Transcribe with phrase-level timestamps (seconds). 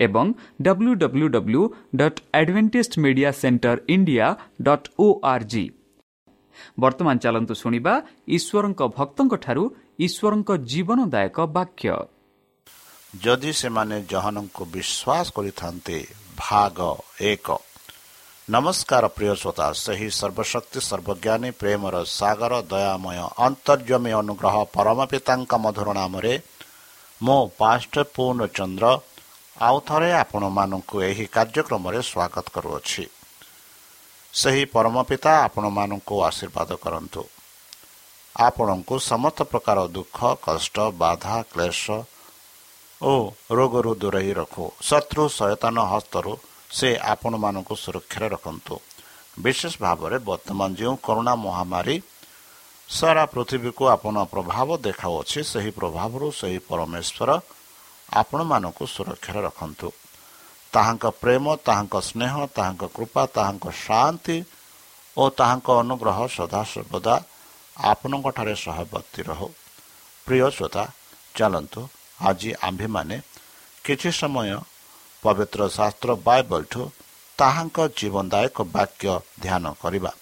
[0.00, 0.26] ଏବଂ
[0.62, 1.62] W W W
[1.96, 4.26] dot Adventist media centre India
[4.66, 5.64] dot O R G
[6.80, 7.94] ବର୍ତ୍ତମାନ ଚାଲନ୍ତୁ ଶୁଣିବା
[8.36, 9.64] ଈଶ୍ୱରଙ୍କ ଭକ୍ତଙ୍କଠାରୁ
[10.06, 11.94] ଈଶ୍ୱରଙ୍କ ଜୀବନଦାୟକ ବାକ୍ୟ।
[13.14, 15.98] ଯଦି ସେମାନେ ଜହନଙ୍କୁ ବିଶ୍ୱାସ କରିଥାନ୍ତେ
[16.36, 16.78] ଭାଗ
[17.32, 17.48] ଏକ।
[18.48, 26.34] ନମସ୍କାର ପ୍ରିୟ ଶ୍ରୋତା ସେହି ସର୍ବଶକ୍ତି ସର୍ବଜ୍ଞାନୀ ପ୍ରେମର ସାଗର ଦୟାମୟ ଅନ୍ତର୍ଜମୀ ଅନୁଗ୍ରହ ପରମ ପିତାଙ୍କ ମଧୁର ନାମରେ
[27.20, 28.84] ମୁଁ ପାଷ୍ଟ ପୂର୍ଣ୍ଣଚନ୍ଦ୍ର
[29.56, 33.04] ଆଉ ଥରେ ଆପଣମାନଙ୍କୁ ଏହି କାର୍ଯ୍ୟକ୍ରମରେ ସ୍ୱାଗତ କରୁଅଛି।
[34.34, 37.22] ସେହି ପରମ ପିତା ଆପଣମାନଙ୍କୁ ଆଶୀର୍ବାଦ କରନ୍ତୁ।
[38.36, 41.84] ଆପଣଙ୍କୁ ସମସ୍ତ ପ୍ରକାର ଦୁଃଖ କଷ୍ଟ ବାଧା କ୍ଲେଶ
[43.00, 43.12] ଓ
[43.50, 46.32] ରୋଗରୁ ଦୂରେଇ ରଖୁ। ଶତ୍ରୁ ସଚେତନ ହସ୍ତରୁ
[46.70, 48.74] ସେ ଆପଣମାନଙ୍କୁ ସୁରକ୍ଷାରେ ରଖନ୍ତୁ।
[49.38, 51.96] ବିଶେଷ ଭାବରେ ବର୍ତ୍ତମାନ ଯେଉଁ କରୋନା ମହାମାରୀ
[52.88, 57.30] ସାରା ପୃଥିବୀକୁ ଆପଣ ପ୍ରଭାବ ଦେଖାଉଅଛି ସେହି ପ୍ରଭାବରୁ ସେହି ପରମେଶ୍ୱର
[58.12, 59.88] ଆପଣମାନଙ୍କୁ ସୁରକ୍ଷାରେ ରଖନ୍ତୁ।
[60.72, 64.38] ତାହାଙ୍କ ପ୍ରେମ ତାହାଙ୍କ ସ୍ନେହ ତାହାଙ୍କ କୃପା ତାହାଙ୍କ ଶାନ୍ତି
[65.16, 67.14] ଓ ତାହାଙ୍କ ଅନୁଗ୍ରହ ସଦାସର୍ବଦା
[67.76, 69.48] ଆପଣଙ୍କଠାରେ ସହବର୍ତ୍ତୀ ରହୁ।
[70.26, 70.84] ପ୍ରିୟ ଶ୍ରୋତା
[71.36, 71.80] ଚାଲନ୍ତୁ
[72.20, 73.16] ଆଜି ଆମ୍ଭେମାନେ
[73.84, 74.50] କିଛି ସମୟ
[75.22, 76.82] ପବିତ୍ର ଶାସ୍ତ୍ର ବାଇବଲଠୁ
[77.38, 79.06] ତାହାଙ୍କ ଜୀବନଦାୟକ ବାକ୍ୟ
[79.42, 80.12] ଧ୍ୟାନ କରିବା।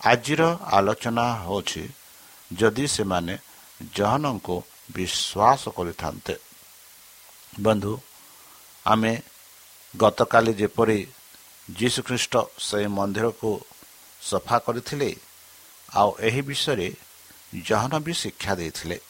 [0.00, 0.42] ଆଜିର
[0.76, 1.82] ଆଲୋଚନା ହେଉଛି
[2.50, 3.34] ଯଦି ସେମାନେ
[3.94, 4.56] ଜହନଙ୍କୁ
[4.94, 6.34] ବିଶ୍ୱାସ କରିଥାନ୍ତେ।
[7.60, 8.00] ବନ୍ଧୁ
[8.86, 9.22] ଆମେ
[9.96, 11.06] ଗତକାଲି ଯେପରି
[11.78, 13.60] ଯୀଶୁଖ୍ରୀଷ୍ଟ ସେହି ମନ୍ଦିରକୁ
[14.22, 15.16] ସଫା କରିଥିଲେ
[15.94, 16.94] ଆଉ ଏହି ବିଷୟରେ
[17.62, 19.00] ଜହନ ବି ଶିକ୍ଷା ଦେଇଥିଲେ।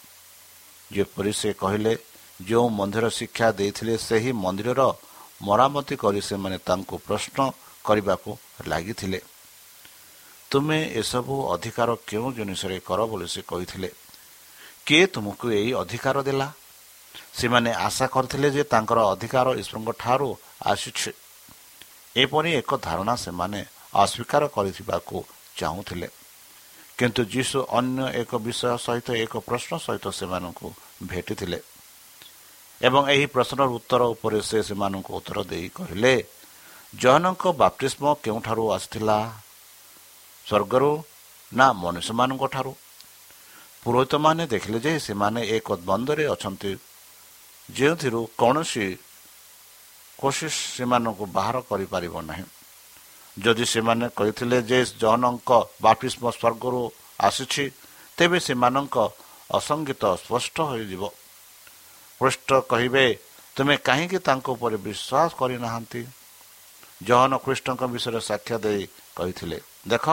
[0.92, 1.98] ଯେପରି ସେ କହିଲେ
[2.42, 4.94] ଯେଉଁ ମନ୍ଦିର ଶିକ୍ଷା ଦେଇଥିଲେ ସେହି ମନ୍ଦିରର
[5.42, 7.52] ମରାମତି କରି ସେମାନେ ତାଙ୍କୁ ପ୍ରଶ୍ନ
[7.84, 9.20] କରିବାକୁ ଲାଗିଥିଲେ।
[10.50, 13.90] ତୁମେ ଏସବୁ ଅଧିକାର କେଉଁ ଜିନିଷରେ କର ବୋଲି ସେ କହିଥିଲେ?
[14.86, 16.54] କିଏ ତୁମକୁ ଏହି ଅଧିକାର ଦେଲା?
[17.38, 20.28] ସେମାନେ ଆଶା କରିଥିଲେ ଯେ ତାଙ୍କର ଅଧିକାର ଈଶ୍ୱରଙ୍କ ଠାରୁ
[20.70, 21.10] ଆସୁଛି।
[22.22, 23.60] ଏପରି ଏକ ଧାରଣା ସେମାନେ
[24.02, 25.16] ଅସ୍ୱୀକାର କରିଥିବାକୁ
[25.58, 26.08] ଚାହୁଁଥିଲେ।
[26.98, 30.68] କିନ୍ତୁ ଯୀଶୁ ଅନ୍ୟ ଏକ ବିଷୟ ସହିତ ଏକ ପ୍ରଶ୍ନ ସହିତ ସେମାନଙ୍କୁ
[31.10, 31.58] ଭେଟିଥିଲେ
[32.80, 36.14] ଏବଂ ଏହି ପ୍ରଶ୍ନର ଉତ୍ତର ଉପରେ ସେ ସେମାନଙ୍କୁ ଉତ୍ତର ଦେଇ କହିଲେ
[36.94, 39.18] ଜହନଙ୍କ ବାପ୍ତିସ୍ମ କେଉଁଠାରୁ ଆସିଥିଲା?
[40.46, 40.90] ସ୍ୱର୍ଗରୁ
[41.52, 42.72] ନା ମନୁଷ୍ୟମାନଙ୍କ ଠାରୁ
[43.82, 46.72] ପୁରୋହିତମାନେ ଦେଖିଲେ ଯେ ସେମାନେ ଏକ ଦ୍ୱନ୍ଦ୍ୱରେ ଅଛନ୍ତି।
[47.68, 48.86] ଯେଉଁଥିରୁ କୌଣସି
[50.18, 52.44] କୋଶିଶ ସେମାନଙ୍କୁ ବାହାର କରିପାରିବ ନାହିଁ।
[53.36, 55.50] ଯଦି ସେମାନେ କହିଥିଲେ ଯେ ଜହନଙ୍କ
[55.82, 56.80] ବାପ୍ତିସ୍ମ ସ୍ୱର୍ଗରୁ
[57.20, 57.64] ଆସିଛି
[58.18, 58.96] ତେବେ ସେମାନଙ୍କ
[59.58, 61.02] ଅସଙ୍ଗୀତ ସ୍ପଷ୍ଟ ହୋଇଯିବ।
[62.20, 63.04] ପୃଷ୍ଠ କହିବେ
[63.56, 66.02] ତୁମେ କାହିଁକି ତାଙ୍କ ଉପରେ ବିଶ୍ୱାସ କରିନାହାନ୍ତି?
[67.02, 68.82] ଜହନ ଖ୍ରୀଷ୍ଟଙ୍କ ବିଷୟରେ ସାକ୍ଷ୍ୟ ଦେଇ
[69.16, 70.06] କହିଥିଲେ ଦେଖ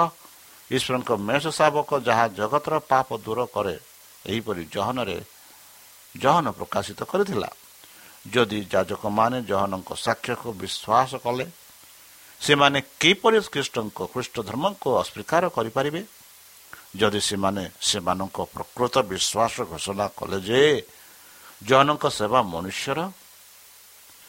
[0.72, 3.75] ଈଶ୍ୱରଙ୍କ ମେଷ ଶାବକ ଯାହା ଜଗତର ପାପ ଦୂର କରେ
[4.25, 5.17] ଏହିପରି ଜହନରେ
[6.15, 7.50] ଜହନ ପ୍ରକାଶିତ କରିଥିଲା।
[8.34, 11.46] ଯଦି ଯାଜକମାନେ ଜହନଙ୍କ ସାକ୍ଷ୍ୟକୁ ବିଶ୍ୱାସ କଲେ
[12.41, 16.01] ସେମାନେ କିପରି ଖ୍ରୀଷ୍ଟଙ୍କ ଖ୍ରୀଷ୍ଟ ଧର୍ମକୁ ଅସ୍ୱୀକାର କରିପାରିବେ?
[17.00, 20.62] ଯଦି ସେମାନେ ସେମାନଙ୍କ ପ୍ରକୃତ ବିଶ୍ୱାସ ଘୋଷଣା କଲେ ଯେ
[21.63, 23.00] ଜହନଙ୍କ ସେବା ମନୁଷ୍ୟର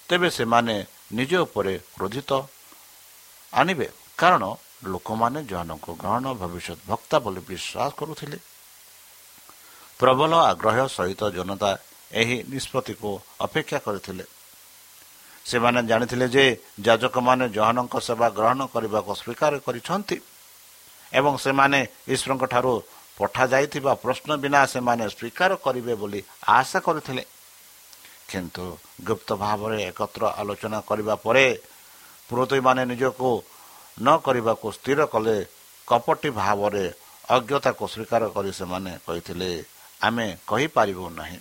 [0.08, 0.74] ତେବେ ସେମାନେ
[1.18, 2.30] ନିଜ ଉପରେ କ୍ରୋଧିତ
[3.52, 3.88] ଆଣିବେ।
[4.20, 4.42] କାରଣ
[4.92, 8.38] ଲୋକମାନେ ଜହନଙ୍କୁ ଗ୍ରହଣ ଭବିଷ୍ୟତ ଭକ୍ତା ବୋଲି ବିଶ୍ୱାସ କରୁଥିଲେ।
[10.02, 11.70] ପ୍ରବଳ ଆଗ୍ରହ ସହିତ ଜନତା
[12.20, 13.10] ଏହି ନିଷ୍ପତ୍ତିକୁ
[13.46, 14.24] ଅପେକ୍ଷା କରିଥିଲେ।
[15.50, 16.44] ସେମାନେ ଜାଣିଥିଲେ ଯେ
[16.86, 20.16] ଯାଜକମାନେ ଜହନଙ୍କ ସେବା ଗ୍ରହଣ କରିବାକୁ ସ୍ୱୀକାର କରିଛନ୍ତି
[21.18, 21.78] ଏବଂ ସେମାନେ
[22.14, 22.72] ଈଶ୍ୱରଙ୍କ ଠାରୁ
[23.18, 26.20] ପଠାଯାଇଥିବା ପ୍ରଶ୍ନ ବିନା ସେମାନେ ସ୍ୱୀକାର କରିବେ ବୋଲି
[26.58, 27.22] ଆଶା କରିଥିଲେ।
[28.30, 28.64] କିନ୍ତୁ
[29.06, 31.46] ଗୁପ୍ତ ଭାବରେ ଏକତ୍ର ଆଲୋଚନା କରିବା ପରେ
[32.28, 33.30] ପୁରୋହିତମାନେ ନିଜକୁ
[34.04, 35.36] ନ କରିବାକୁ ସ୍ଥିର କଲେ
[35.88, 36.84] କପଟି ଭାବରେ
[37.36, 39.50] ଅଜ୍ଞତାକୁ ସ୍ୱୀକାର କରି ସେମାନେ କହିଥିଲେ
[40.02, 41.38] ଆମେ କହିପାରିବୁ ନାହିଁ।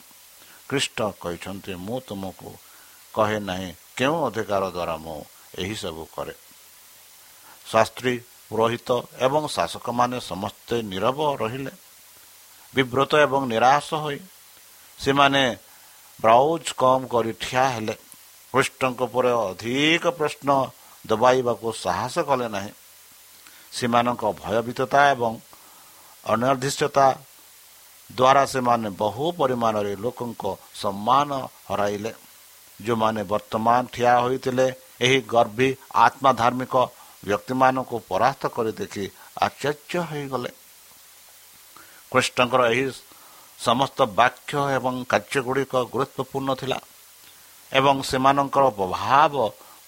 [0.69, 2.49] ଖ୍ରୀଷ୍ଟ କହିଛନ୍ତି ମୁଁ ତୁମକୁ
[3.13, 5.19] କହେ ନାହିଁ କେଉଁ ଅଧିକାର ଦ୍ୱାରା ମୁଁ
[5.57, 6.33] ଏହିସବୁ କରେ?
[7.71, 8.15] ଶାସ୍ତ୍ରୀ
[8.49, 8.89] ପୁରୋହିତ
[9.19, 11.71] ଏବଂ ଶାସକମାନେ ସମସ୍ତେ ନିରବ ରହିଲେ
[12.73, 14.19] ବିବ୍ରତ ଏବଂ ନିରାଶ ହୋଇ
[14.99, 15.43] ସେମାନେ
[16.21, 17.95] ବ୍ରାଉଜ୍ କମ୍ କରି ଠିଆ ହେଲେ।
[18.53, 20.49] କୃଷ୍ଣଙ୍କ ପରେ ଅଧିକ ପ୍ରଶ୍ନ
[21.07, 22.71] ଦବାଇବାକୁ ସାହସ କଲେ ନାହିଁ।
[23.71, 25.31] ସେମାନଙ୍କ ଭୟଭୀତତା ଏବଂ
[26.25, 27.05] ଅନିର୍ଦ୍ଦିଷ୍ଟତା
[28.17, 30.43] ଦ୍ୱାରା ସେମାନେ ବହୁ ପରିମାଣରେ ଲୋକଙ୍କ
[30.81, 31.29] ସମ୍ମାନ
[31.69, 32.11] ହରାଇଲେ।
[32.79, 34.67] ଯେଉଁମାନେ ବର୍ତ୍ତମାନ ଠିଆ ହୋଇଥିଲେ
[35.05, 35.69] ଏହି ଗର୍ଭୀ
[36.05, 36.75] ଆତ୍ମା ଧାର୍ମିକ
[37.27, 39.05] ବ୍ୟକ୍ତିମାନଙ୍କୁ ପରାସ୍ତ କରି ଦେଖି
[39.45, 40.49] ଆଶ୍ଚର୍ଯ୍ୟ ହୋଇଗଲେ।
[42.11, 42.85] କୃଷ୍ଣଙ୍କର ଏହି
[43.59, 46.79] ସମସ୍ତ ବାକ୍ୟ ଏବଂ କାର୍ଯ୍ୟଗୁଡ଼ିକ ଗୁରୁତ୍ୱପୂର୍ଣ୍ଣ ଥିଲା
[47.71, 49.33] ଏବଂ ସେମାନଙ୍କର ପ୍ରଭାବ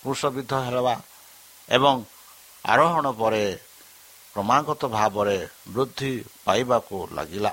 [0.03, 0.95] କୃଷବିଦ୍ଧ ହେବା
[1.69, 1.95] ଏବଂ
[2.65, 3.43] ଆରୋହଣ ପରେ
[4.35, 5.37] କ୍ରମାଗତ ଭାବରେ
[5.73, 6.13] ବୃଦ୍ଧି
[6.45, 7.51] ପାଇବାକୁ ଲାଗିଲା।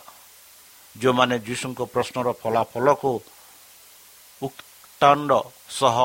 [0.97, 3.13] ଯେଉଁମାନେ ଯୀଶୁଙ୍କ ପ୍ରଶ୍ନର ଫଳାଫଳକୁ
[4.43, 5.31] ଉକ୍ତାଣ୍ଡ
[5.71, 5.97] ସହ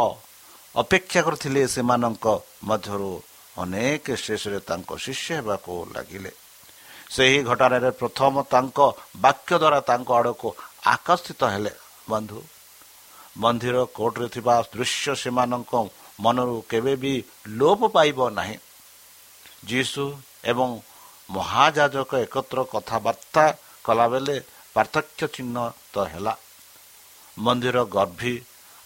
[0.76, 2.26] ଅପେକ୍ଷା କରିଥିଲେ ସେମାନଙ୍କ
[2.64, 3.12] ମଧ୍ୟରୁ
[3.58, 6.32] ଅନେକ ଶେଷରେ ତାଙ୍କ ଶିଷ୍ୟ ହେବାକୁ ଲାଗିଲେ।
[7.16, 8.78] ସେହି ଘଟଣାରେ ପ୍ରଥମ ତାଙ୍କ
[9.16, 10.48] ବାକ୍ୟ ଦ୍ୱାରା ତାଙ୍କ ଆଡ଼କୁ
[10.86, 11.74] ଆକର୍ଷିତ ହେଲେ।
[12.10, 12.40] ବନ୍ଧୁ
[13.38, 15.74] ମନ୍ଦିର କୋର୍ଟରେ ଥିବା ଦୃଶ୍ୟ ସେମାନଙ୍କ
[16.20, 17.14] ମନରୁ କେବେ ବି
[17.48, 18.58] ଲୋପ ପାଇବ ନାହିଁ।
[19.66, 20.04] ଯୀଶୁ
[20.44, 20.70] ଏବଂ
[21.30, 23.46] ମହାଯାଜକ ଏକତ୍ର କଥାବାର୍ତ୍ତା
[23.84, 24.38] କଲାବେଳେ
[24.76, 25.58] ପାର୍ଥକ୍ୟ ଚିହ୍ନ
[25.94, 26.34] ତ ହେଲା
[27.38, 28.34] ମନ୍ଦିର ଗର୍ଭୀ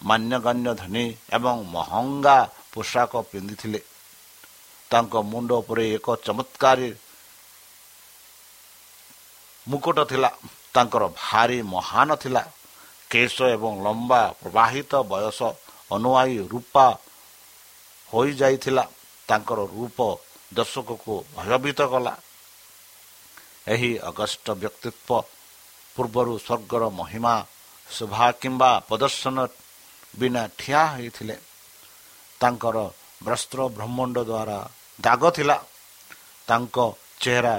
[0.01, 2.37] ମାନ୍ୟଗଣ୍ୟ ଧନୀ ଏବଂ ମହଙ୍ଗା
[2.73, 3.79] ପୋଷାକ ପିନ୍ଧିଥିଲେ।
[4.91, 6.89] ତାଙ୍କ ମୁଣ୍ଡ ଉପରେ ଏକ ଚମତ୍କାରୀ
[9.67, 10.29] ମୁକୁଟ ଥିଲା।
[10.73, 12.43] ତାଙ୍କର ଭାରି ମହାନ ଥିଲା।
[13.09, 15.39] କେଶ ଏବଂ ଲମ୍ବା ପ୍ରବାହିତ ବୟସ
[15.91, 16.85] ଅନୁଆୟୀ ରୂପା
[18.09, 18.83] ହୋଇଯାଇଥିଲା।
[19.29, 19.97] ତାଙ୍କର ରୂପ
[20.53, 22.13] ଦର୍ଶକକୁ ଭୟଭୀତ କଲା।
[23.67, 25.38] ଏହି ଅଗଷ୍ଟ ବ୍ୟକ୍ତିତ୍ୱ
[25.99, 27.35] ପୂର୍ବରୁ ସ୍ୱର୍ଗର ମହିମା
[27.89, 29.37] ଶୋଭା କିମ୍ବା ପ୍ରଦର୍ଶନ
[30.19, 31.35] ବିନା ଠିଆ ହୋଇଥିଲେ।
[32.41, 32.77] ତାଙ୍କର
[33.25, 34.59] ବସ୍ତ୍ର ବ୍ରହ୍ମାଣ୍ଡ ଦ୍ୱାରା
[34.99, 35.57] ଦାଗ ଥିଲା।
[36.47, 36.77] ତାଙ୍କ
[37.21, 37.55] ଚେହେରା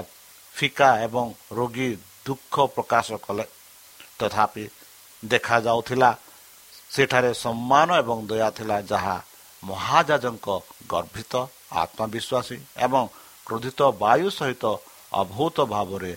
[0.55, 1.25] ଫିକା ଏବଂ
[1.57, 1.89] ରୋଗୀ
[2.25, 3.45] ଦୁଃଖ ପ୍ରକାଶ କଲେ।
[4.19, 4.63] ତଥାପି
[5.23, 6.09] ଦେଖାଯାଉଥିଲା
[6.93, 9.15] ସେଠାରେ ସମ୍ମାନ ଏବଂ ଦୟା ଥିଲା ଯାହା
[9.63, 10.47] ମହାଜାଜଙ୍କ
[10.93, 11.33] ଗର୍ଭିତ
[11.81, 13.03] ଆତ୍ମବିଶ୍ୱାସୀ ଏବଂ
[13.45, 14.63] କ୍ରୋଧିତ ବାୟୁ ସହିତ
[15.21, 16.13] ଅଭୂତ ଭାବରେ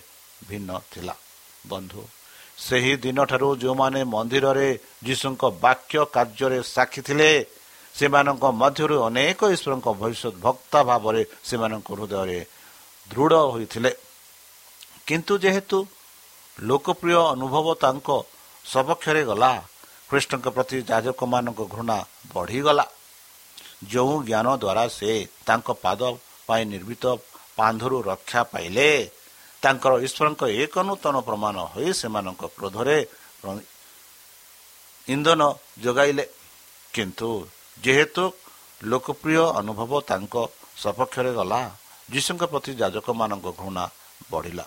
[0.49, 1.15] ଭିନ୍ନ ଥିଲା।
[1.67, 2.03] ବନ୍ଧୁ।
[2.59, 4.69] ସେହି ଦିନଠାରୁ ଯେଉଁମାନେ ମନ୍ଦିରରେ
[5.07, 7.31] ଯୀଶୁଙ୍କ ବାକ୍ୟ କାର୍ଯ୍ୟରେ ସାକ୍ଷୀ ଥିଲେ
[7.95, 12.41] ସେମାନଙ୍କ ମଧ୍ୟରୁ ଅନେକ ଈଶ୍ୱରଙ୍କ ଭବିଷ୍ୟତ ଭକ୍ତା ଭାବରେ ସେମାନଙ୍କ ହୃଦୟରେ
[13.11, 13.93] ଦୃଢ଼ ହୋଇଥିଲେ।
[15.07, 15.79] କିନ୍ତୁ ଯେହେତୁ
[16.59, 18.09] ଲୋକପ୍ରିୟ ଅନୁଭବ ତାଙ୍କ
[18.65, 19.53] ସପକ୍ଷରେ ଗଲା
[20.09, 21.99] କୃଷ୍ଣଙ୍କ ପ୍ରତି ଯାଜକମାନଙ୍କ ଘୃଣା
[22.33, 22.87] ବଢ଼ିଗଲା।
[23.93, 25.11] ଯେଉଁ ଜ୍ଞାନ ଦ୍ୱାରା ସେ
[25.47, 26.01] ତାଙ୍କ ପାଦ
[26.47, 27.05] ପାଇଁ ନିର୍ମିତ
[27.57, 28.89] ପାନ୍ଧରୁ ରକ୍ଷା ପାଇଲେ
[29.65, 32.97] ତାଙ୍କର ଈଶ୍ୱରଙ୍କ ଏକ ନୂତନ ପ୍ରମାଣ ହୋଇ ସେମାନଙ୍କ କ୍ରୋଧରେ
[35.07, 35.41] ଇନ୍ଧନ
[35.85, 36.25] ଯୋଗାଇଲେ।
[36.95, 37.29] କିନ୍ତୁ
[37.85, 38.25] ଯେହେତୁ
[38.81, 40.35] ଲୋକପ୍ରିୟ ଅନୁଭବ ତାଙ୍କ
[40.83, 41.61] ସପକ୍ଷରେ ଗଲା
[42.13, 43.85] ଯୀଶୁଙ୍କ ପ୍ରତି ଯାଜକମାନଙ୍କ ଘୃଣା
[44.31, 44.65] ବଢ଼ିଲା।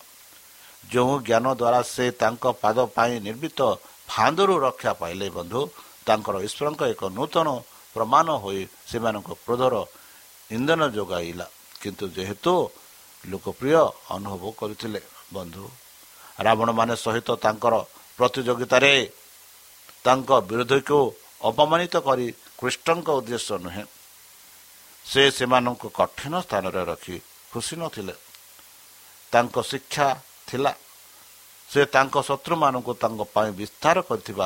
[0.91, 3.59] ଯେଉଁ ଜ୍ଞାନ ଦ୍ୱାରା ସେ ତାଙ୍କ ପାଦ ପାଇଁ ନିର୍ମିତ
[4.11, 5.61] ଫାନ୍ଦରୁ ରକ୍ଷା ପାଇଲେ ବନ୍ଧୁ
[6.07, 7.47] ତାଙ୍କର ଈଶ୍ୱରଙ୍କ ଏକ ନୂତନ
[7.95, 9.75] ପ୍ରମାଣ ହୋଇ ସେମାନଙ୍କ କ୍ରୋଧର
[10.49, 11.45] ଇନ୍ଧନ ଯୋଗାଇଲା।
[11.81, 12.53] କିନ୍ତୁ ଯେହେତୁ
[13.25, 13.75] ଲୋକପ୍ରିୟ
[14.09, 15.01] ଅନୁଭବ କରିଥିଲେ
[15.33, 15.65] ବନ୍ଧୁ।
[16.39, 17.73] ରାବଣମାନେ ସହିତ ତାଙ୍କର
[18.17, 18.93] ପ୍ରତିଯୋଗିତାରେ
[20.03, 20.99] ତାଙ୍କ ବିରୋଧୀକୁ
[21.41, 23.85] ଅପମାନିତ କରି କୃଷ୍ଣଙ୍କ ଉଦ୍ଦେଶ୍ୟ ନୁହେଁ।
[25.05, 27.17] ସେ ସେମାନଙ୍କୁ କଠିନ ସ୍ଥାନରେ ରଖି
[27.53, 28.13] ଖୁସି ନଥିଲେ।
[29.31, 30.07] ତାଙ୍କ ଶିକ୍ଷା
[30.47, 30.73] ଥିଲା।
[31.69, 34.45] ସେ ତାଙ୍କ ଶତ୍ରୁମାନଙ୍କୁ ତାଙ୍କ ପାଇଁ ବିସ୍ତାର କରିଥିବା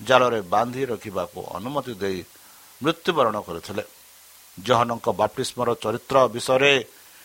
[0.00, 2.20] ଜାଲରେ ବାନ୍ଧି ରଖିବାକୁ ଅନୁମତି ଦେଇ
[2.82, 3.84] ମୃତ୍ୟୁବରଣ କରିଥିଲେ।
[4.60, 6.72] ଜହନଙ୍କ ବାପ୍ତିସ୍ମର ଚରିତ୍ର ବିଷୟରେ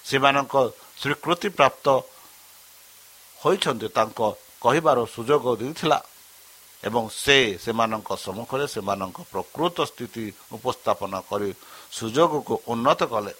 [0.06, 0.56] ସେମାନଙ୍କ
[0.98, 1.86] ସ୍ୱୀକୃତି ପ୍ରାପ୍ତ
[3.38, 4.20] ହୋଇଛନ୍ତି ତାଙ୍କ
[4.64, 6.00] କହିବାର ସୁଯୋଗ ଦେଇଥିଲା
[6.84, 10.26] ଏବଂ ସେ ସେମାନଙ୍କ ସମ୍ମୁଖରେ ସେମାନଙ୍କ ପ୍ରକୃତ ସ୍ଥିତି
[10.58, 11.50] ଉପସ୍ଥାପନ କରି
[11.98, 13.34] ସୁଯୋଗକୁ ଉନ୍ନତ କଲେ।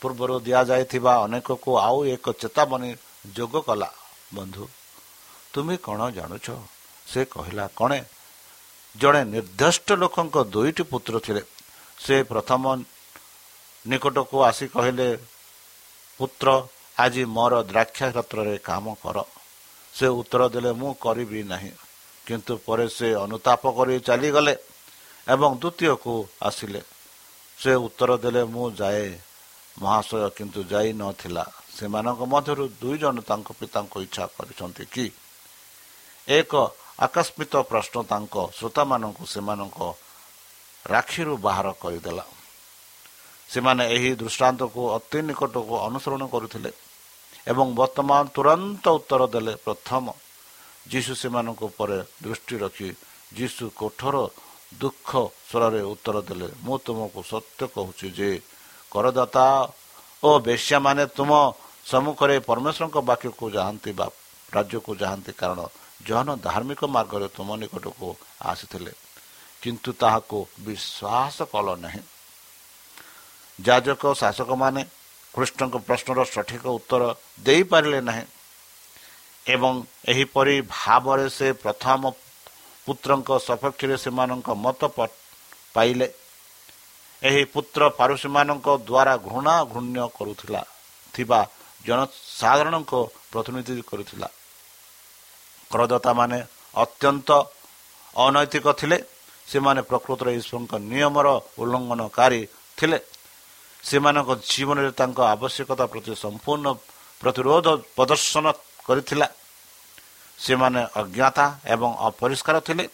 [0.00, 2.90] ପୂର୍ବରୁ ଦିଆଯାଇଥିବା ଅନେକକୁ ଆଉ ଏକ ଚେତାବନୀ
[3.36, 3.90] ଯୋଗ କଲା
[4.34, 4.64] ବନ୍ଧୁ
[5.52, 6.46] ତୁମେ କ'ଣ ଜାଣୁଛ?
[7.06, 8.00] ସେ କହିଲା କଣେ?
[8.94, 11.42] ଜଣେ ନିର୍ଦ୍ଦିଷ୍ଟ ଲୋକଙ୍କ ଦୁଇଟି ପୁତ୍ର ଥିଲେ।
[12.04, 12.62] ସେ ପ୍ରଥମ
[13.84, 15.08] ନିକଟକୁ ଆସି କହିଲେ
[16.20, 16.48] ପୁତ୍ର
[16.98, 19.24] ଆଜି ମୋର ଦ୍ରାକ୍ଷା କ୍ଷେତ୍ରରେ କାମ କର।
[19.94, 21.72] ସେ ଉତ୍ତର ଦେଲେ ମୁଁ କରିବି ନାହିଁ।
[22.26, 24.54] କିନ୍ତୁ ପରେ ସେ ଅନୁତାପ କରି ଚାଲିଗଲେ
[25.28, 26.80] ଏବଂ ଦ୍ୱିତୀୟକୁ ଆସିଲେ।
[27.58, 29.06] ସେ ଉତ୍ତର ଦେଲେ ମୁଁ ଯାଏ।
[29.80, 31.44] ମହାଶୟ କିନ୍ତୁ ଯାଇ ନଥିଲା
[31.76, 35.06] ସେମାନଙ୍କ ମଧ୍ୟରୁ ଦୁଇ ଜଣ ତାଙ୍କ ପିତାଙ୍କୁ ଇଚ୍ଛା କରିଛନ୍ତି କି?
[36.28, 36.52] ଏକ
[37.00, 39.78] ଆକସ୍ମିକ ପ୍ରଶ୍ନ ତାଙ୍କ ଶ୍ରୋତାମାନଙ୍କୁ ସେମାନଙ୍କ
[40.86, 42.24] ରାକ୍ଷୀରୁ ବାହାର କରିଦେଲା।
[43.50, 46.70] ସେମାନେ ଏହି ଦୃଷ୍ଟାନ୍ତକୁ ଅତି ନିକଟକୁ ଅନୁସରଣ କରୁଥିଲେ
[47.50, 50.04] ଏବଂ ବର୍ତ୍ତମାନ ତୁରନ୍ତ ଉତ୍ତର ଦେଲେ ପ୍ରଥମ
[50.90, 52.88] ଯୀଶୁ ସେମାନଙ୍କ ଉପରେ ଦୃଷ୍ଟି ରଖି
[53.38, 54.16] ଯୀଶୁ କୋଠର
[54.80, 55.10] ଦୁଃଖ
[55.50, 58.30] ସ୍ୱରରେ ଉତ୍ତର ଦେଲେ ମୁଁ ତୁମକୁ ସତ୍ୟ କହୁଛି ଯେ
[58.90, 59.46] କରଦାତା
[60.22, 61.30] ଓ ବେଶ୍ୟାମାନେ ତୁମ
[61.86, 64.06] ସମ୍ମୁଖରେ ପରମେଶ୍ୱରଙ୍କ ବାକ୍ୟକୁ ଯାଆନ୍ତି ବା
[64.54, 65.60] ରାଜ୍ୟକୁ ଯାଆନ୍ତି କାରଣ
[66.06, 68.08] ଜହନ ଧାର୍ମିକ ମାର୍ଗରେ ତୁମ ନିକଟକୁ
[68.42, 68.92] ଆସିଥିଲେ।
[69.62, 72.02] କିନ୍ତୁ ତାହାକୁ ବିଶ୍ୱାସ କଲ ନାହିଁ।
[73.66, 74.82] ଯାଜକ ଶାସକମାନେ
[75.34, 77.02] କୃଷ୍ଣଙ୍କ ପ୍ରଶ୍ନର ସଠିକ ଉତ୍ତର
[77.46, 78.24] ଦେଇପାରିଲେ ନାହିଁ
[79.46, 79.74] ଏବଂ
[80.12, 82.00] ଏହିପରି ଭାବରେ ସେ ପ୍ରଥମ
[82.86, 84.80] ପୁତ୍ରଙ୍କ ସପକ୍ଷରେ ସେମାନଙ୍କ ମତ
[85.74, 86.06] ପାଇଲେ।
[87.22, 90.62] ଏହି ପୁତ୍ର ପାରୁସୀମାନଙ୍କ ଦ୍ୱାରା ଘୃଣା ଘୃଣ୍ୟ କରୁଥିଲା
[91.14, 91.40] ଥିବା
[91.84, 92.92] ଜନସାଧାରଣଙ୍କ
[93.32, 94.28] ପ୍ରତିନିଧି କରୁଥିଲା।
[95.70, 96.38] କରଦାତାମାନେ
[96.74, 97.28] ଅତ୍ୟନ୍ତ
[98.16, 98.98] ଅନୈତିକ ଥିଲେ
[99.48, 101.26] ସେମାନେ ପ୍ରକୃତରେ ଈଶ୍ୱରଙ୍କ ନିୟମର
[101.60, 102.40] ଉଲ୍ଲଙ୍ଘନକାରୀ
[102.78, 102.98] ଥିଲେ।
[103.88, 106.66] ସେମାନଙ୍କ ଜୀବନରେ ତାଙ୍କ ଆବଶ୍ୟକତା ପ୍ରତି ସମ୍ପୂର୍ଣ୍ଣ
[107.20, 108.46] ପ୍ରତିରୋଧ ପ୍ରଦର୍ଶନ
[108.86, 109.26] କରିଥିଲା।
[110.38, 112.84] ସେମାନେ ଅଜ୍ଞାତା ଏବଂ ଅପରିଷ୍କାର ଥିଲେ।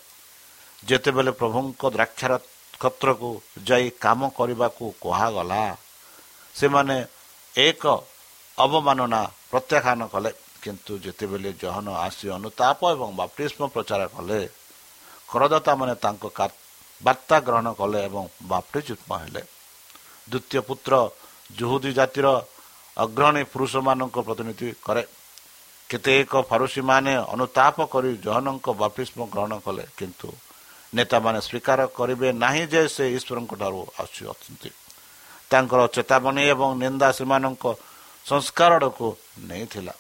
[0.88, 2.32] ଯେତେବେଳେ ପ୍ରଭୁଙ୍କ ଦ୍ରାକ୍ଷାର
[2.80, 3.30] କ୍ଷେତ୍ରକୁ
[3.68, 5.62] ଯାଇ କାମ କରିବାକୁ କୁହାଗଲା
[6.54, 6.96] ସେମାନେ
[7.54, 7.84] ଏକ
[8.58, 9.20] ଅବମାନନା
[9.50, 10.30] ପ୍ରତ୍ୟାଖ୍ୟାନ କଲେ।
[10.62, 14.40] କିନ୍ତୁ ଯେତେବେଳେ ଜହନ ଆସି ଅନୁତାପ ଏବଂ ବାପ୍ତିଷ୍ମ ପ୍ରଚାର କଲେ
[15.30, 16.24] କରଦାତାମାନେ ତାଙ୍କ
[17.00, 19.42] ବାର୍ତ୍ତା ଗ୍ରହଣ କଲେ ଏବଂ ବାପ୍ତିଯୁକ୍ମ ହେଲେ।
[20.30, 20.92] ଦ୍ୱିତୀୟ ପୁତ୍ର
[21.58, 22.26] ଜୁହୁଦୀ ଜାତିର
[22.96, 25.02] ଅଗ୍ରଣୀ ପୁରୁଷମାନଙ୍କ ପ୍ରତିନିଧି କରେ।
[25.90, 30.28] କେତେକ ଫାରୁସୀମାନେ ଅନୁତାପ କରି ଜହନଙ୍କ ବାପ୍ତିଷ୍ମ ଗ୍ରହଣ କଲେ କିନ୍ତୁ
[30.92, 34.70] ନେତାମାନେ ସ୍ୱୀକାର କରିବେ ନାହିଁ ଯେ ସେ ଈଶ୍ୱରଙ୍କ ଠାରୁ ଆସୁଅଛନ୍ତି
[35.50, 37.64] ତାଙ୍କର ଚେତାବନୀ ଏବଂ ନିନ୍ଦା ସେମାନଙ୍କ
[38.26, 39.06] ସଂସ୍କାରକୁ
[39.48, 39.94] ନେଇଥିଲା।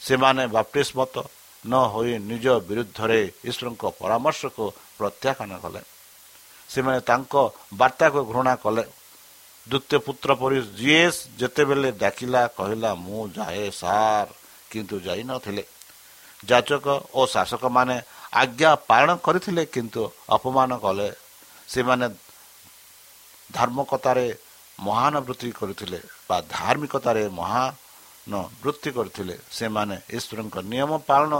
[0.00, 1.14] ସେମାନେ ବାପ୍ତିସ୍ମତ
[1.64, 4.64] ନ ହୋଇ ନିଜ ବିରୁଦ୍ଧରେ ଈଶ୍ୱରଙ୍କ ପରାମର୍ଶକୁ
[4.98, 5.80] ପ୍ରତ୍ୟାଖ୍ୟାନ କଲେ।
[6.68, 7.34] ସେମାନେ ତାଙ୍କ
[7.80, 8.84] ବାର୍ତ୍ତାକୁ ଘୃଣା କଲେ।
[9.66, 11.02] ଦ୍ୱିତୀୟ ପୁତ୍ର ପରି ଯିଏ
[11.40, 14.30] ଯେତେବେଳେ ଡାକିଲା କହିଲା ମୁଁ ଯାଏ ସାର୍।
[14.70, 15.64] କିନ୍ତୁ ଯାଇନଥିଲେ
[16.48, 17.96] ଯାଚକ ଓ ଶାସକମାନେ
[18.42, 20.02] ଆଜ୍ଞା ପାଳନ କରିଥିଲେ କିନ୍ତୁ
[20.36, 21.08] ଅପମାନ କଲେ।
[21.68, 22.06] ସେମାନେ
[23.50, 24.26] ଧାର୍ମିକତାରେ
[24.78, 31.32] ମହାନ ବୃତ୍ତି କରିଥିଲେ ବା ଧାର୍ମିକତାରେ ମହାନ ବୃତ୍ତି କରିଥିଲେ। ସେମାନେ ଈଶ୍ୱରଙ୍କ ନିୟମ ପାଳନ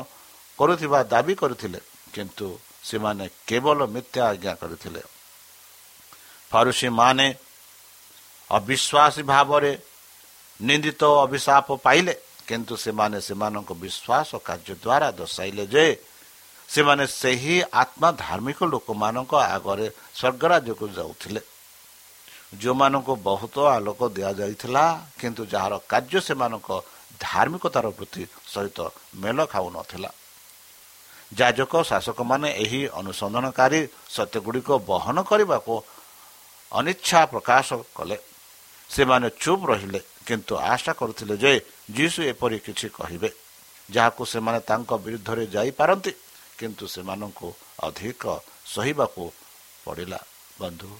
[0.59, 1.81] କରୁଥିବା ଦାବି କରିଥିଲେ
[2.15, 2.49] କିନ୍ତୁ
[2.89, 5.03] ସେମାନେ କେବଳ ମିଥ୍ୟା ଆଜ୍ଞା କରିଥିଲେ।
[6.51, 7.27] ଫାରୁସୀମାନେ
[8.51, 9.73] ଅବିଶ୍ୱାସୀ ଭାବରେ
[10.61, 12.15] ନିନ୍ଦିତ ଅଭିଶାପ ପାଇଲେ।
[12.49, 15.87] କିନ୍ତୁ ସେମାନେ ସେମାନଙ୍କ ବିଶ୍ୱାସ କାର୍ଯ୍ୟ ଦ୍ୱାରା ଦର୍ଶାଇଲେ ଯେ
[16.69, 19.87] ସେମାନେ ସେହି ଆତ୍ମା ଧାର୍ମିକ ଲୋକମାନଙ୍କ ଆଗରେ
[20.19, 21.41] ସ୍ୱର୍ଗରାଜ୍ୟକୁ ଯାଉଥିଲେ।
[22.61, 24.85] ଯେଉଁମାନଙ୍କୁ ବହୁତ ଆଲୋକ ଦିଆଯାଇଥିଲା
[25.21, 26.69] କିନ୍ତୁ ଯାହାର କାର୍ଯ୍ୟ ସେମାନଙ୍କ
[27.27, 28.23] ଧାର୍ମିକତାର ବୃତ୍ତି
[28.55, 28.79] ସହିତ
[29.23, 30.11] ମେଳ ଖାଉନଥିଲା
[31.39, 33.81] ଯାଜକ ଶାସକମାନେ ଏହି ଅନୁସନ୍ଧାନକାରୀ
[34.17, 35.75] ସତ୍ୟଗୁଡ଼ିକ ବହନ କରିବାକୁ
[36.73, 38.17] ଅନିଚ୍ଛା ପ୍ରକାଶ କଲେ।
[38.90, 41.53] ସେମାନେ ଚୁପ୍ ରହିଲେ କିନ୍ତୁ ଆଶା କରୁଥିଲେ ଯେ
[41.96, 43.31] ଯୀଶୁ ଏପରି କିଛି କହିବେ
[43.88, 46.12] ଯାହାକୁ ସେମାନେ ତାଙ୍କ ବିରୁଦ୍ଧରେ ଯାଇପାରନ୍ତି
[46.59, 47.49] କିନ୍ତୁ ସେମାନଙ୍କୁ
[47.87, 48.22] ଅଧିକ
[48.75, 49.22] ସହିବାକୁ
[49.85, 50.20] ପଡ଼ିଲା।
[50.61, 50.90] ବନ୍ଧୁ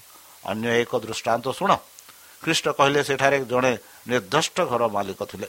[0.51, 1.71] ଅନ୍ୟ ଏକ ଦୃଷ୍ଟାନ୍ତ ଶୁଣ।
[2.43, 3.73] ଖ୍ରୀଷ୍ଟ କହିଲେ ସେଠାରେ ଜଣେ
[4.09, 5.47] ନିର୍ଦ୍ଦିଷ୍ଟ ଘର ମାଲିକ ଥିଲେ।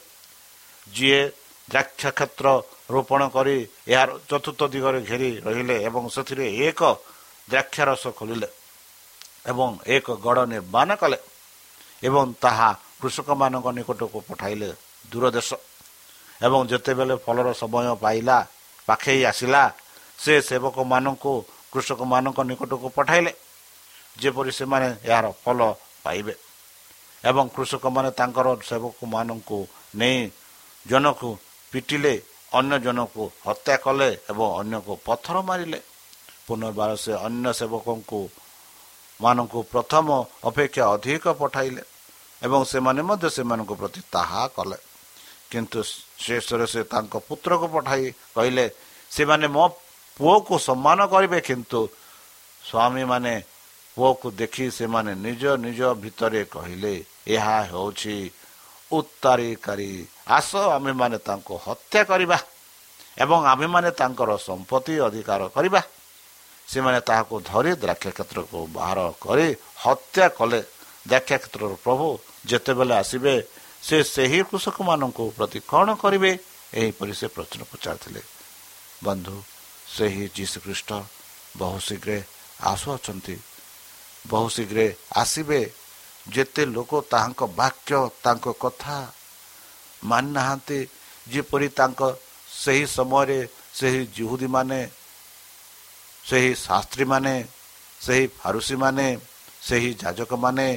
[0.88, 1.20] ଯିଏ
[1.68, 2.46] ଦ୍ରାକ୍ଷ କ୍ଷେତ୍ର
[2.90, 3.56] ରୋପଣ କରି
[3.92, 6.80] ଏହାର ଚତୁର୍ଥ ଦିଗରେ ଘେରି ରହିଲେ ଏବଂ ସେଥିରେ ଏକ
[7.48, 8.48] ଦ୍ରାକ୍ଷାରସ ଖୋଲିଲେ
[9.50, 11.18] ଏବଂ ଏକ ଗଡ଼ ନିର୍ମାଣ କଲେ।
[12.06, 14.68] ଏବଂ ତାହା କୃଷକମାନଙ୍କ ନିକଟକୁ ପଠାଇଲେ
[15.10, 15.50] ଦୂରଦେଶ।
[16.46, 18.36] ଏବଂ ଯେତେବେଳେ ଫଳର ସମୟ ପାଇଲା
[18.88, 19.62] ପାଖେଇ ଆସିଲା
[20.18, 21.32] ସେ ସେବକମାନଙ୍କୁ
[21.72, 23.32] କୃଷକମାନଙ୍କ ନିକଟକୁ ପଠାଇଲେ
[24.20, 25.58] ଯେପରି ସେମାନେ ଏହାର ଫଳ
[26.04, 26.34] ପାଇବେ।
[27.24, 29.58] ଏବଂ କୃଷକମାନେ ତାଙ୍କର ସେବକମାନଙ୍କୁ
[30.00, 30.18] ନେଇ
[30.86, 31.28] ଜଣକୁ
[31.72, 32.14] ପିଟିଲେ
[32.52, 35.78] ଅନ୍ୟ ଜଣକୁ ହତ୍ୟା କଲେ ଏବଂ ଅନ୍ୟକୁ ପଥର ମାରିଲେ।
[36.46, 38.20] ପୁନର୍ବାର ସେ ଅନ୍ୟ ସେବକଙ୍କୁ
[39.20, 40.06] ମାନଙ୍କୁ ପ୍ରଥମ
[40.48, 41.82] ଅପେକ୍ଷା ଅଧିକ ପଠାଇଲେ
[42.42, 44.78] ଏବଂ ସେମାନେ ମଧ୍ୟ ସେମାନଙ୍କ ପ୍ରତି ତାହା କଲେ।
[45.50, 45.78] କିନ୍ତୁ
[46.24, 48.04] ଶେଷରେ ସେ ତାଙ୍କ ପୁତ୍ରକୁ ପଠାଇ
[48.36, 48.64] କହିଲେ
[49.10, 49.64] ସେମାନେ ମୋ
[50.16, 51.80] ପୁଅକୁ ସମ୍ମାନ କରିବେ କିନ୍ତୁ
[52.64, 53.32] ସ୍ୱାମୀମାନେ
[53.96, 56.94] ପୁଅକୁ ଦେଖି ସେମାନେ ନିଜ ନିଜ ଭିତରେ କହିଲେ
[57.34, 58.16] ଏହା ହେଉଛି
[58.90, 59.90] ଉତ୍ତାରିକାରୀ
[60.36, 62.38] ଆସ ଆମେମାନେ ତାଙ୍କୁ ହତ୍ୟା କରିବା
[63.18, 65.80] ଏବଂ ଆମେମାନେ ତାଙ୍କର ସମ୍ପତ୍ତି ଅଧିକାର କରିବା।
[66.68, 69.48] ସେମାନେ ତାହାକୁ ଧରି ଦ୍ରାକ୍ଷା କ୍ଷେତ୍ରକୁ ବାହାର କରି
[69.84, 70.60] ହତ୍ୟା କଲେ।
[71.08, 72.06] ଦ୍ରାକ୍ଷା କ୍ଷେତ୍ରର ପ୍ରଭୁ
[72.46, 73.34] ଯେତେବେଳେ ଆସିବେ
[73.82, 76.32] ସେ ସେହି କୃଷକମାନଙ୍କୁ ପ୍ରତି କ'ଣ କରିବେ?
[76.74, 78.20] ଏହିପରି ସେ ପ୍ରଶ୍ନ ପଚାରିଥିଲେ।
[79.04, 79.36] ବନ୍ଧୁ
[79.96, 80.90] ସେହି ଯୀଶୁଖ୍ରୀଷ୍ଟ
[81.56, 82.10] ବହୁ ଶୀଘ୍ର
[82.62, 83.36] ଆସୁଅଛନ୍ତି।
[84.26, 84.78] ବହୁ ଶୀଘ୍ର
[85.16, 85.60] ଆସିବେ।
[86.28, 87.92] ଯେତେ ଲୋକ ତାହାଙ୍କ ବାକ୍ୟ
[88.24, 88.96] ତାଙ୍କ କଥା
[90.04, 90.78] ମାନି ନାହାନ୍ତି
[91.26, 92.00] ଯେପରି ତାଙ୍କ
[92.60, 93.38] ସେହି ସମୟରେ
[93.74, 94.80] ସେହି ଜୁହୁଦୀମାନେ
[96.28, 97.34] ସେହି ଶାସ୍ତ୍ରୀମାନେ
[98.00, 99.06] ସେହି ଫାରୁସୀମାନେ
[99.68, 100.68] ସେହି ଯାଜକମାନେ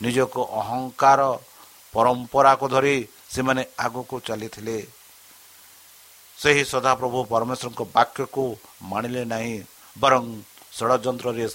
[0.00, 1.20] ନିଜକୁ ଅହଙ୍କାର
[1.94, 2.96] ପରମ୍ପରାକୁ ଧରି
[3.34, 4.78] ସେମାନେ ଆଗକୁ ଚାଲିଥିଲେ।
[6.38, 8.44] ସେହି ସଦାପ୍ରଭୁ ପରମେଶ୍ୱରଙ୍କ ବାକ୍ୟକୁ
[8.90, 9.56] ମାଣିଲେ ନାହିଁ
[9.96, 10.24] ବରଂ
[10.78, 11.46] ଷଡ଼ଯନ୍ତ୍ରରେ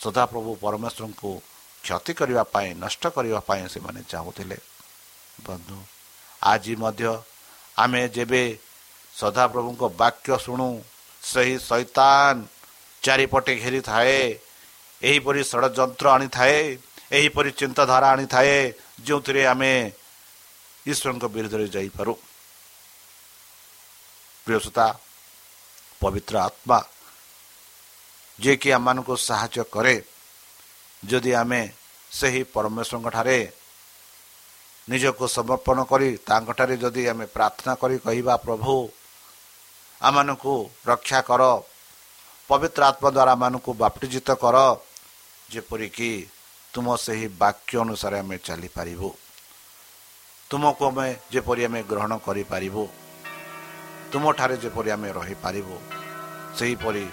[0.00, 1.30] ସଦାପ୍ରଭୁ ପରମେଶ୍ୱରଙ୍କୁ
[1.84, 4.58] କ୍ଷତି କରିବା ପାଇଁ ନଷ୍ଟ କରିବା ପାଇଁ ସେମାନେ ଚାହୁଁଥିଲେ।
[5.38, 5.78] ବନ୍ଧୁ
[6.42, 7.04] ଆଜି ମଧ୍ୟ
[7.76, 8.42] ଆମେ ଯେବେ
[9.14, 10.68] ସଦାପ୍ରଭୁଙ୍କ ବାକ୍ୟ ଶୁଣୁ
[11.22, 12.36] ସେହି ସୈତାନ
[13.02, 14.18] ଚାରିପଟେ ଘେରିଥାଏ
[15.02, 16.58] ଏହିପରି ଷଡ଼ଯନ୍ତ୍ର ଆଣିଥାଏ
[17.18, 18.56] ଏହିପରି ଚିନ୍ତାଧାରା ଆଣିଥାଏ
[19.06, 19.72] ଯେଉଁଥିରେ ଆମେ
[20.86, 22.12] ଈଶ୍ୱରଙ୍କ ବିରୁଦ୍ଧରେ ଯାଇପାରୁ।
[24.46, 24.86] ପ୍ରିୟସତା
[26.00, 26.78] ପବିତ୍ର ଆତ୍ମା
[28.38, 29.94] ଯିଏକି ଆମମାନଙ୍କୁ ସାହାଯ୍ୟ କରେ
[31.02, 31.62] ଯଦି ଆମେ
[32.10, 33.38] ସେହି ପରମେଶ୍ୱରଙ୍କଠାରେ
[34.88, 38.74] ନିଜକୁ ସମର୍ପଣ କରି ତାଙ୍କଠାରେ ଯଦି ଆମେ ପ୍ରାର୍ଥନା କରି କହିବା ପ୍ରଭୁ
[40.00, 40.54] ଆମମାନଙ୍କୁ
[40.86, 41.42] ରକ୍ଷା କର
[42.50, 44.56] ପବିତ୍ର ଆତ୍ମା ଦ୍ୱାରା ଆମମାନଙ୍କୁ ବାପ୍ଟିଜିତ କର
[45.52, 46.10] ଯେପରିକି
[46.74, 49.08] ତୁମ ସେହି ବାକ୍ୟ ଅନୁସାରେ ଆମେ ଚାଲିପାରିବୁ।
[50.50, 52.82] ତୁମକୁ ଆମେ ଯେପରି ଆମେ ଗ୍ରହଣ କରିପାରିବୁ
[54.10, 55.76] ତୁମଠାରେ ଯେପରି ଆମେ ରହିପାରିବୁ
[56.58, 57.04] ସେହିପରି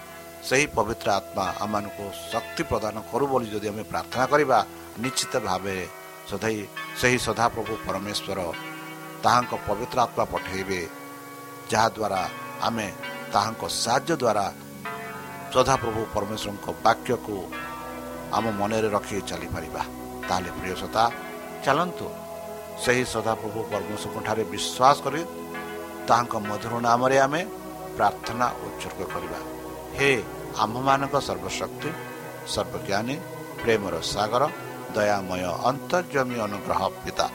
[0.47, 4.59] ସେହି ପବିତ୍ର ଆତ୍ମା ଆମମାନଙ୍କୁ ଶକ୍ତି ପ୍ରଦାନ କରୁ ବୋଲି ଯଦି ଆମେ ପ୍ରାର୍ଥନା କରିବା
[5.03, 5.77] ନିଶ୍ଚିତ ଭାବେ
[6.29, 6.57] ସଦାଇ
[6.99, 8.39] ସେହି ସଦାପ୍ରଭୁ ପରମେଶ୍ୱର
[9.23, 10.81] ତାହାଙ୍କ ପବିତ୍ର ଆତ୍ମା ପଠାଇବେ
[11.71, 12.21] ଯାହାଦ୍ୱାରା
[12.67, 12.87] ଆମେ
[13.33, 14.45] ତାହାଙ୍କ ସାହାଯ୍ୟ ଦ୍ୱାରା
[15.53, 17.35] ସଦାପ୍ରଭୁ ପରମେଶ୍ୱରଙ୍କ ବାକ୍ୟକୁ
[18.37, 19.81] ଆମ ମନରେ ରଖି ଚାଲିପାରିବା।
[20.27, 21.03] ତାହେଲେ ପ୍ରିୟସତା
[21.65, 22.07] ଚାଲନ୍ତୁ
[22.83, 25.21] ସେହି ସଦାପ୍ରଭୁ ପରମେଶ୍ୱରଙ୍କଠାରେ ବିଶ୍ୱାସ କରି
[26.07, 27.41] ତାହାଙ୍କ ମଧୁର ନାମରେ ଆମେ
[27.97, 29.39] ପ୍ରାର୍ଥନା ଉତ୍ସର୍ଗ କରିବା।
[29.97, 30.11] ହେ
[30.63, 31.89] ଆମ୍ଭମାନଙ୍କ ସର୍ବଶକ୍ତି
[32.53, 33.15] ସର୍ବଜ୍ଞାନୀ
[33.63, 34.43] ପ୍ରେମର ସାଗର
[34.95, 37.27] ଦୟାମୟ ଅନ୍ତର୍ଜମୀ ଅନୁଗ୍ରହ ପିତା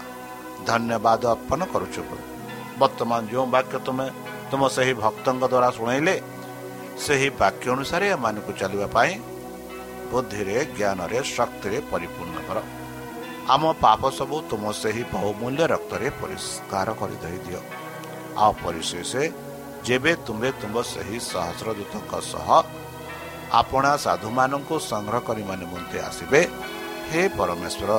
[0.69, 2.03] ଧନ୍ୟବାଦ ଅର୍ପଣ କରୁଛୁ
[2.81, 4.07] ବର୍ତ୍ତମାନ ଯେଉଁ ବାକ୍ୟ ତୁମେ
[4.51, 6.15] ତୁମ ସେହି ଭକ୍ତଙ୍କ ଦ୍ୱାରା ଶୁଣାଇଲେ
[7.05, 9.13] ସେହି ବାକ୍ୟ ଅନୁସାରେ ଏମାନଙ୍କୁ ଚାଲିବା ପାଇଁ
[10.11, 12.59] ବୁଦ୍ଧିରେ ଜ୍ଞାନରେ ଶକ୍ତିରେ ପରିପୂର୍ଣ୍ଣ କର।
[13.55, 17.61] ଆମ ପାପ ସବୁ ତୁମ ସେହି ବହୁମୂଲ୍ୟ ରକ୍ତରେ ପରିଷ୍କାର କରିଦେଇ ଦିଅ
[18.43, 19.13] ଆଉ ପରିଶେଷ
[19.87, 22.49] ଯେବେ ତୁମେ ତୁମ ସେହି ସହସ୍ର ଦୂତଙ୍କ ସହ
[23.61, 26.41] ଆପଣା ସାଧୁମାନଙ୍କୁ ସଂଗ୍ରହ କରିବା ନିମନ୍ତେ ଆସିବେ
[27.11, 27.91] ହେ ପରମେଶ୍ୱର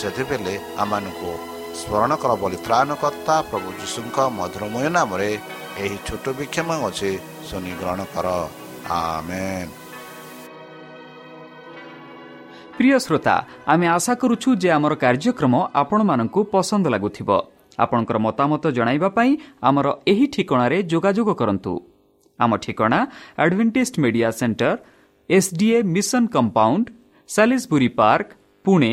[0.00, 1.30] ସେଥିବେଳେ ଆମମାନଙ୍କୁ
[1.80, 5.30] ସ୍ମରଣ କର ବୋଲି ତ୍ରାଣକର୍ତ୍ତା ପ୍ରଭୁ ଯୀଶୁଙ୍କ ମଧୁରମୟ ନାମରେ
[5.82, 7.10] ଏହି ଛୋଟ ବିକ୍ଷମ ଅଛି
[7.48, 8.28] ଶୁନି ଗ୍ରହଣ କର।
[12.76, 13.34] ପ୍ରିୟ ଶ୍ରୋତା
[13.72, 17.30] ଆମେ ଆଶା କରୁଛୁ ଯେ ଆମର କାର୍ଯ୍ୟକ୍ରମ ଆପଣମାନଙ୍କୁ ପସନ୍ଦ ଲାଗୁଥିବ।
[17.78, 19.32] ଆପଣଙ୍କର ମତାମତ ଜଣାଇବା ପାଇଁ
[19.68, 21.72] ଆମର ଏହି ଠିକଣାରେ ଯୋଗାଯୋଗ କରନ୍ତୁ।
[22.38, 23.00] ଆମ ଠିକଣା
[23.42, 24.76] Adventist media centre
[25.30, 26.86] SDA mission compound
[27.28, 28.28] Salisbury park
[28.64, 28.92] Pune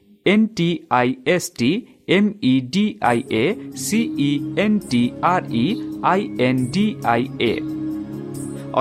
[0.25, 1.69] N T I S T
[2.09, 3.45] M E D I A
[3.83, 4.29] C E
[4.63, 5.65] N T R E
[6.05, 7.53] I N D I A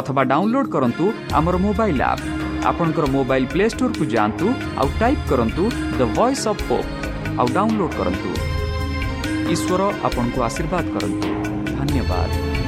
[0.01, 2.25] ଅଥବା ଡାଉନଲୋଡ୍ କରନ୍ତୁ ଆମର mobile app
[2.65, 4.47] ଆପଣଙ୍କର mobile play ଷ୍ଟୋରକୁ ଯାଆନ୍ତୁ
[4.79, 5.65] ଆଉ type କରନ୍ତୁ
[5.99, 6.89] the voice of hope
[7.39, 8.31] ଆଉ download କରନ୍ତୁ
[9.55, 11.29] ଈଶ୍ୱର ଆପଣଙ୍କୁ ଆଶୀର୍ବାଦ କରନ୍ତୁ
[11.73, 12.60] ଧନ୍ୟବାଦ